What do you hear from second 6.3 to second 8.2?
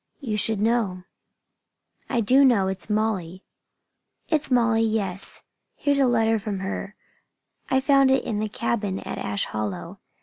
from her. I found